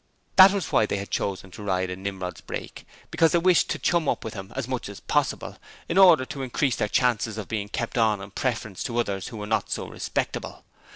[0.35, 3.77] That was why they had chosen to ride in Nimrod's brake because they wished to
[3.77, 7.47] chum up with him as much as possible, in order to increase their chances of
[7.47, 10.65] being kept on in preference to others who were not so respectable.